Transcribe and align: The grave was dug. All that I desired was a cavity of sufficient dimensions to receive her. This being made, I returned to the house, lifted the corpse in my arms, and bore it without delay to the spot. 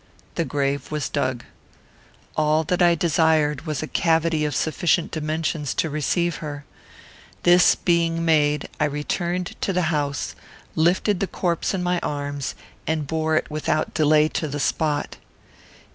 The 0.33 0.45
grave 0.45 0.89
was 0.89 1.09
dug. 1.09 1.43
All 2.35 2.63
that 2.63 2.81
I 2.81 2.95
desired 2.95 3.67
was 3.67 3.83
a 3.83 3.87
cavity 3.87 4.45
of 4.45 4.55
sufficient 4.55 5.11
dimensions 5.11 5.75
to 5.75 5.91
receive 5.91 6.37
her. 6.37 6.65
This 7.43 7.75
being 7.75 8.25
made, 8.25 8.67
I 8.79 8.85
returned 8.85 9.55
to 9.61 9.71
the 9.71 9.91
house, 9.93 10.33
lifted 10.73 11.19
the 11.19 11.27
corpse 11.27 11.75
in 11.75 11.83
my 11.83 11.99
arms, 11.99 12.55
and 12.87 13.05
bore 13.05 13.35
it 13.35 13.51
without 13.51 13.93
delay 13.93 14.27
to 14.29 14.47
the 14.47 14.59
spot. 14.59 15.17